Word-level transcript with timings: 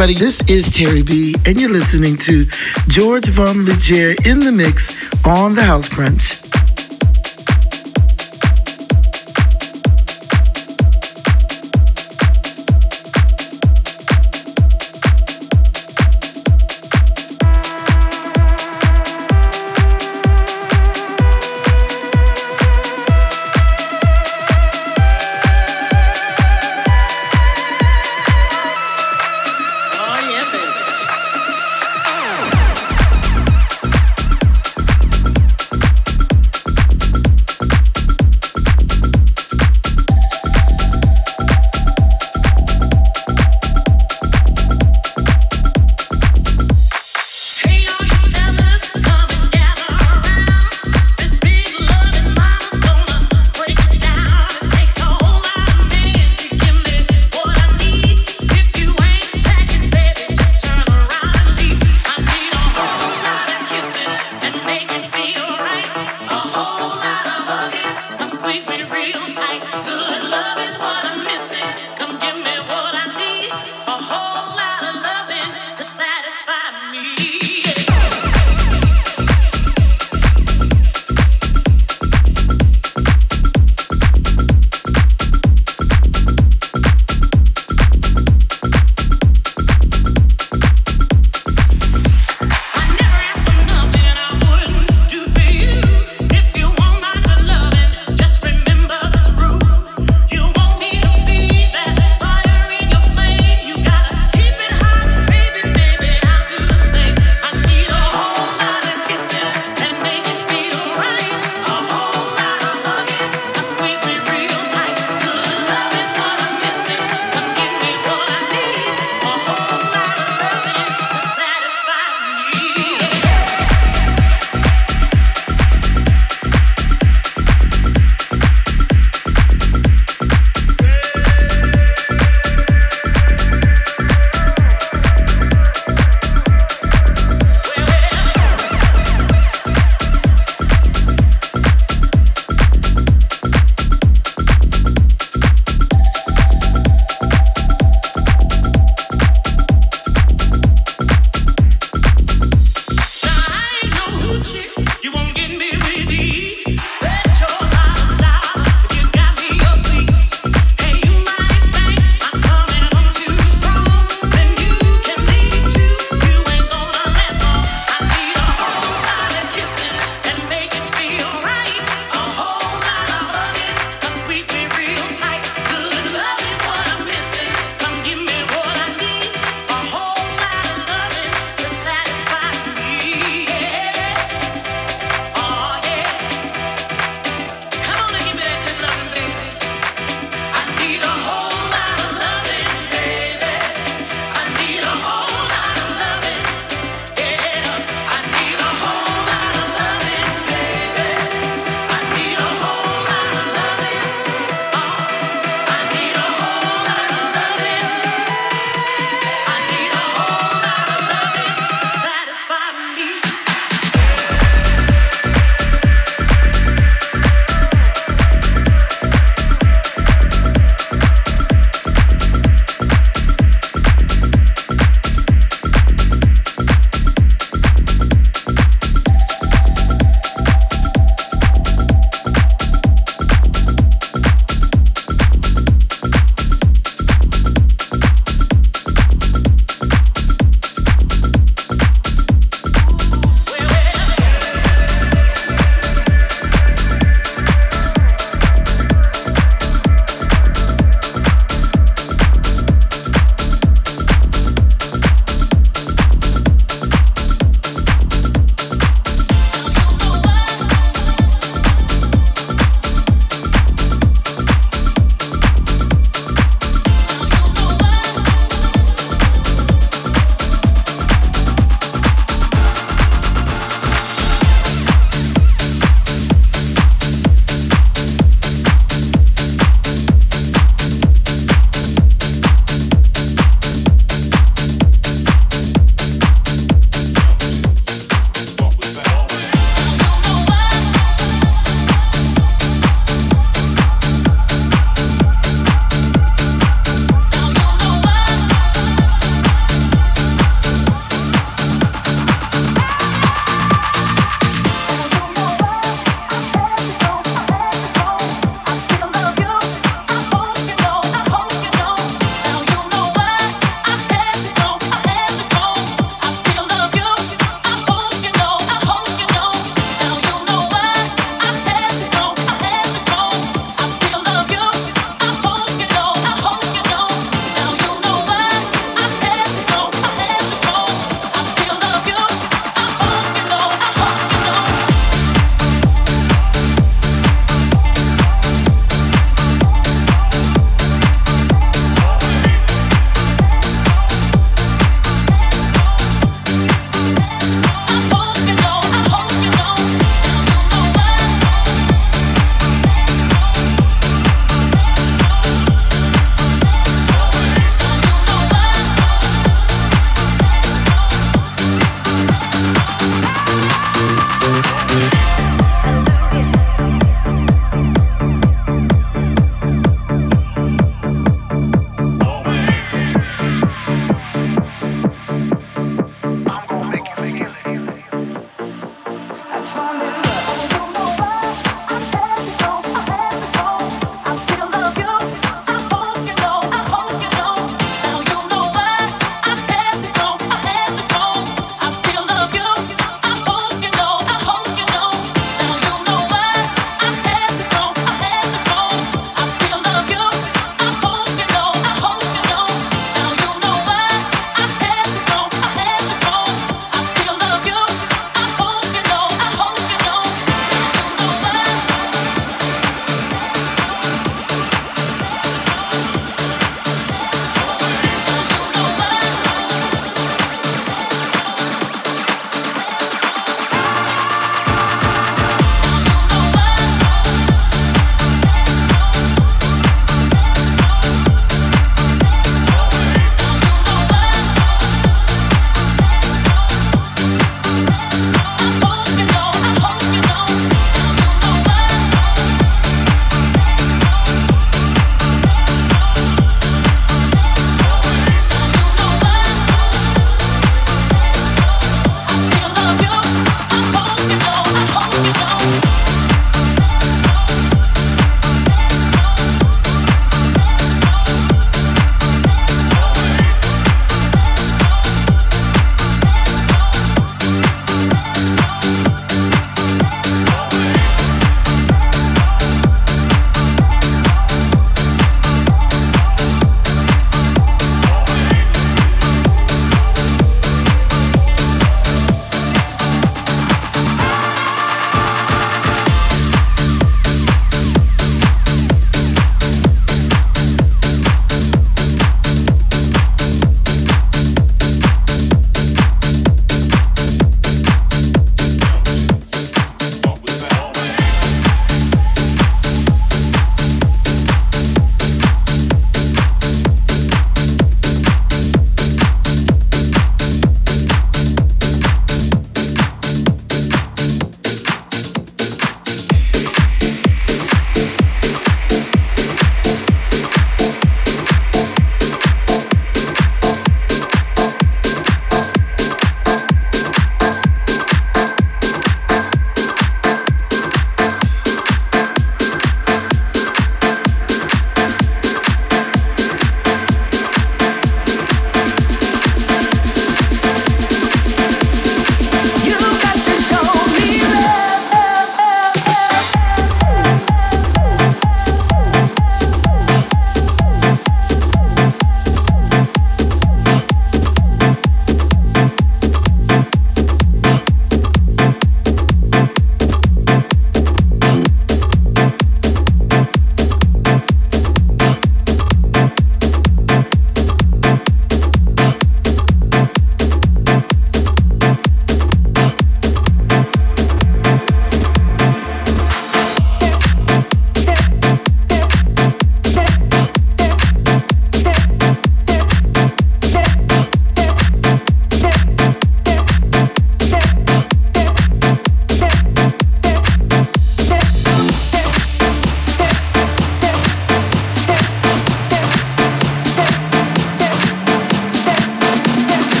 everybody, 0.00 0.14
this 0.14 0.40
is 0.48 0.66
Terri 0.66 1.04
B, 1.04 1.34
and 1.44 1.60
you're 1.60 1.68
listening 1.68 2.16
to 2.16 2.44
George 2.86 3.26
Von 3.30 3.66
Liger 3.66 4.14
in 4.24 4.38
the 4.38 4.52
mix 4.52 4.96
on 5.26 5.56
the 5.56 5.62
House 5.62 5.88
Crunch. 5.88 6.47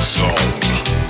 zone. 0.00 1.05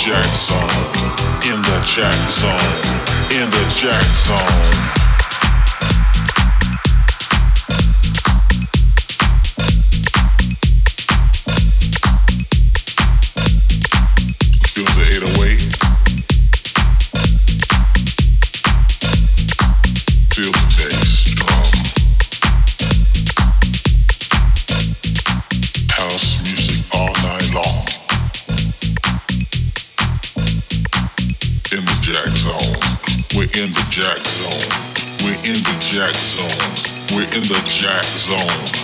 jack 0.00 0.34
zone, 0.34 0.56
in 1.44 1.60
the 1.60 1.82
jack 1.84 2.16
zone, 2.30 2.56
in 3.36 3.50
the 3.50 3.72
jack 3.76 4.02
zone. 4.16 5.09
zone. 38.04 38.79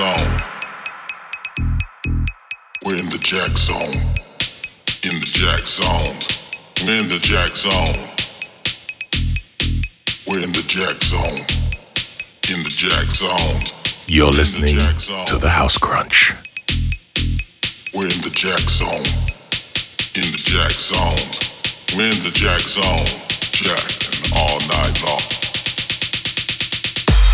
zone. 0.00 0.42
We're 2.86 3.00
in 3.00 3.10
the 3.10 3.20
jack 3.20 3.54
zone. 3.54 4.00
In 5.04 5.20
the 5.20 5.28
jack 5.40 5.66
zone. 5.66 6.16
We're 6.86 7.02
in 7.02 7.08
the 7.08 7.20
jack 7.20 7.52
zone. 7.54 7.98
We're 10.26 10.42
in 10.42 10.52
the 10.52 10.64
jack 10.66 10.96
zone. 11.02 11.40
In 12.52 12.62
the 12.64 12.72
jack 12.84 13.08
zone. 13.10 13.60
You're 14.06 14.32
listening 14.32 14.76
the 14.76 15.24
to 15.26 15.36
the 15.36 15.50
House 15.50 15.76
Crunch. 15.76 16.32
We're 17.92 18.08
in 18.08 18.20
the 18.24 18.32
jack 18.32 18.64
zone. 18.80 19.06
In 20.16 20.28
the 20.32 20.42
jack 20.52 20.72
zone. 20.72 21.28
We're 21.94 22.08
in 22.08 22.22
the 22.24 22.32
jack 22.32 22.60
zone. 22.60 23.04
Jack 23.52 23.84
and 24.08 24.32
all 24.40 24.60
night 24.64 24.96
long. 25.04 25.24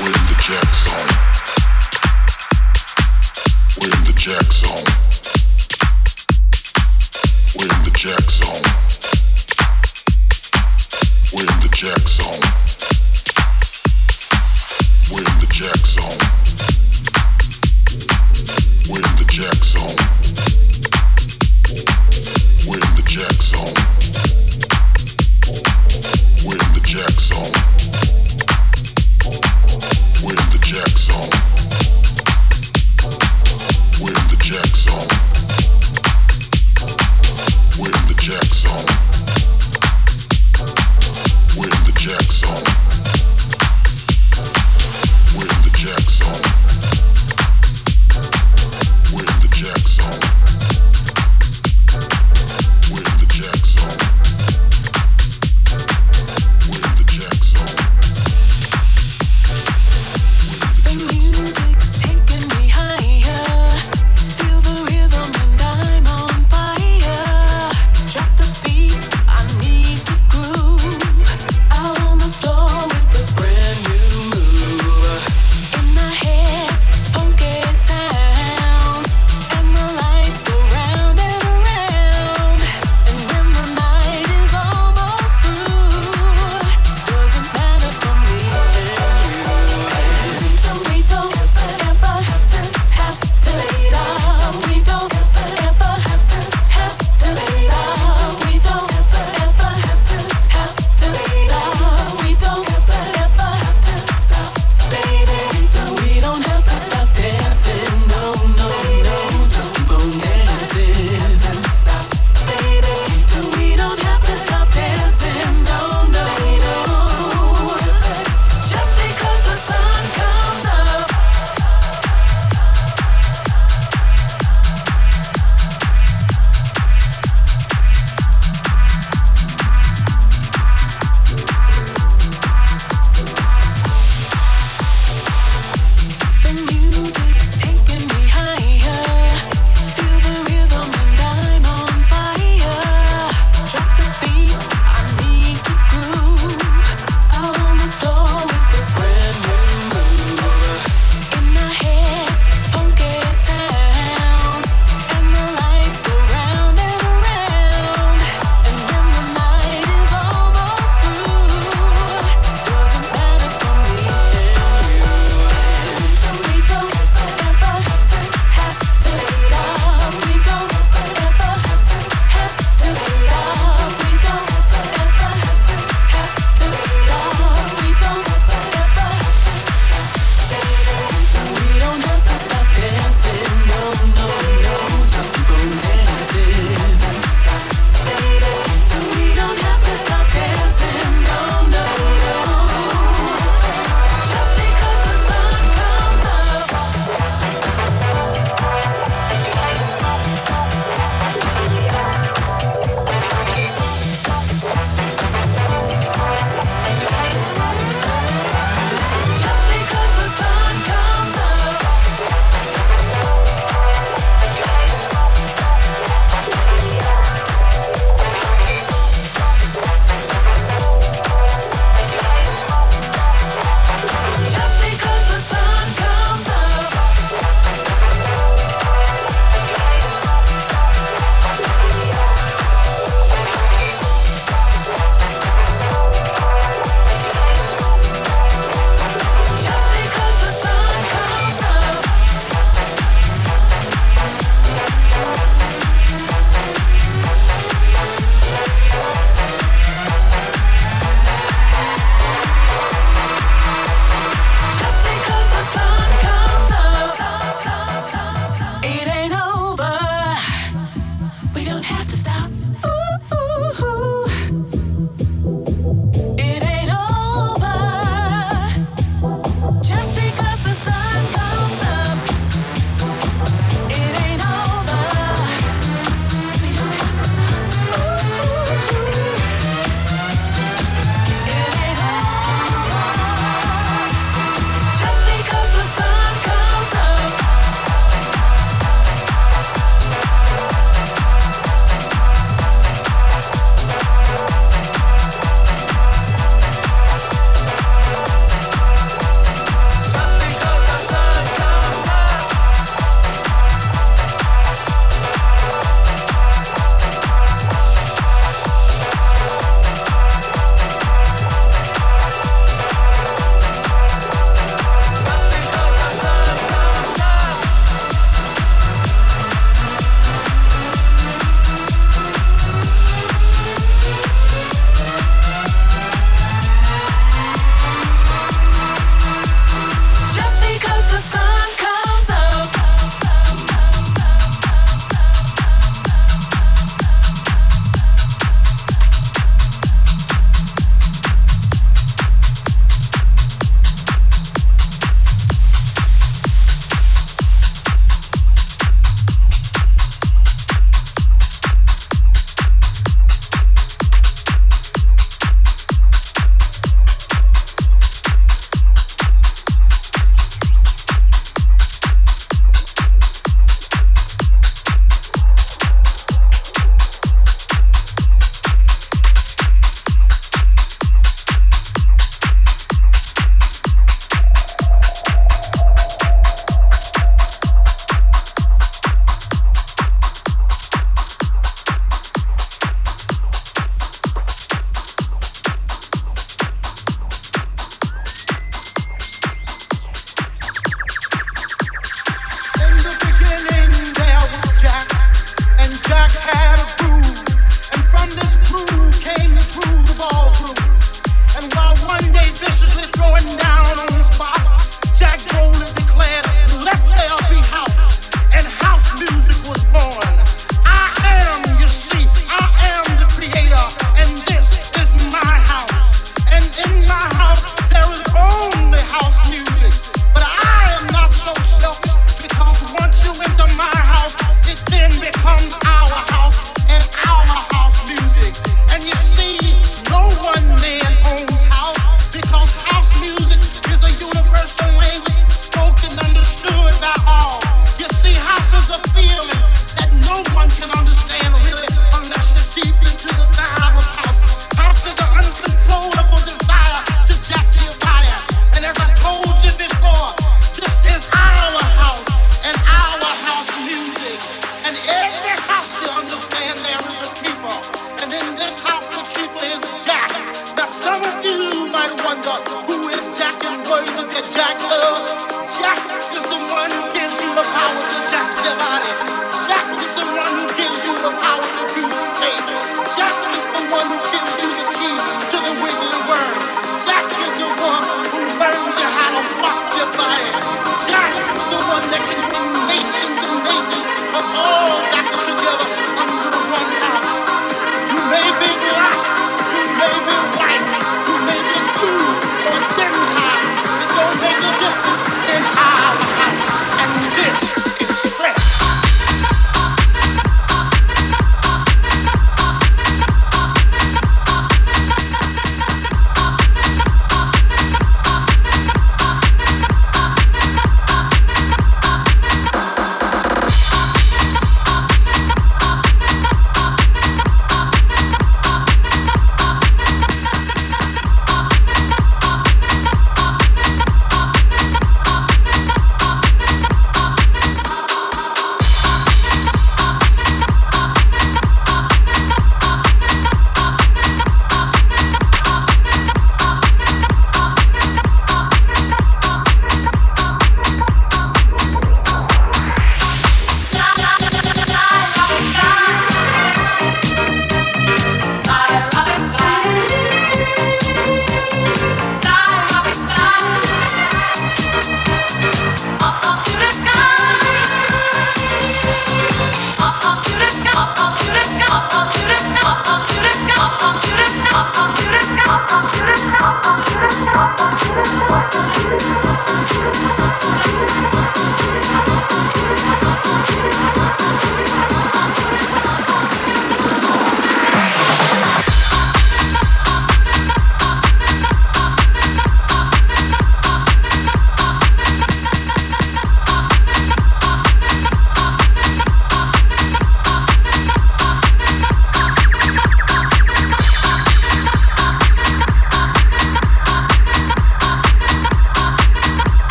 We're 0.00 0.12
in 0.12 0.24
the 0.28 0.38
jack 0.44 0.68
zone. 0.74 1.29
We're 3.80 3.88
in 3.88 4.04
the 4.04 4.12
jack 4.14 4.52
zone. 4.52 4.80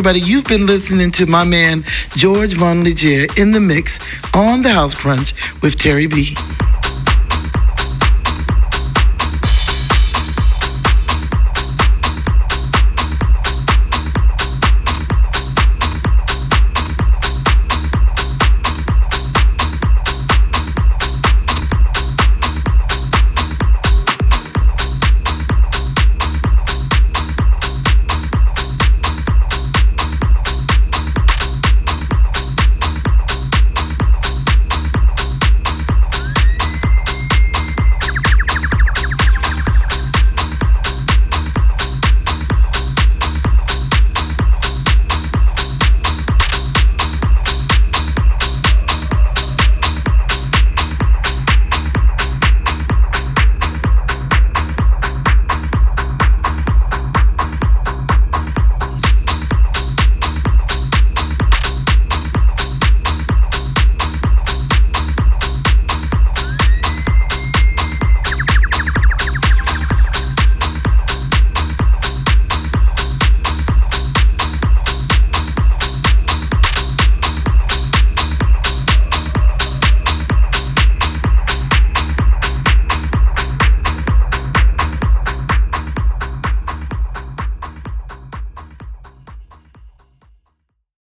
Everybody, 0.00 0.20
you've 0.20 0.46
been 0.46 0.64
listening 0.64 1.10
to 1.10 1.26
my 1.26 1.44
man 1.44 1.84
George 2.16 2.54
Von 2.54 2.82
Liger 2.82 3.26
in 3.36 3.50
the 3.50 3.60
mix 3.60 3.98
on 4.34 4.62
the 4.62 4.70
House 4.70 4.94
Crunch 4.94 5.34
with 5.60 5.76
Terri 5.76 6.08
B. 6.08 6.34